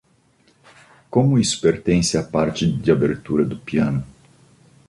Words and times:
Como 1.11 1.37
isso 1.37 1.61
pertence 1.61 2.17
à 2.17 2.23
parte 2.23 2.65
de 2.65 2.91
abertura 2.91 3.45
do 3.45 3.55
piano? 3.59 4.03